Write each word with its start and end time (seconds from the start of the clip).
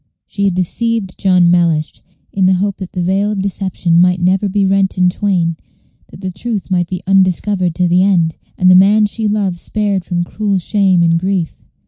She 0.25 0.45
had 0.45 0.55
deceived 0.55 1.19
John 1.19 1.51
Mellish, 1.51 2.01
in 2.33 2.47
the 2.47 2.55
hope 2.55 2.77
that 2.77 2.93
the 2.93 3.03
veil 3.03 3.31
of 3.33 3.43
deception 3.43 4.01
might 4.01 4.19
never 4.19 4.49
be 4.49 4.65
rent 4.65 4.97
in 4.97 5.09
twain, 5.09 5.57
that 6.09 6.21
the 6.21 6.31
truth 6.31 6.71
might 6.71 6.87
be 6.87 7.03
undiscovered 7.05 7.75
to 7.75 7.87
the 7.87 8.01
end, 8.01 8.33
and 8.57 8.71
the 8.71 8.73
man 8.73 9.05
she 9.05 9.27
loved 9.27 9.59
spared 9.59 10.03
from 10.03 10.23
cruel 10.23 10.57
shame 10.57 11.03
and 11.03 11.19
grief. 11.19 11.61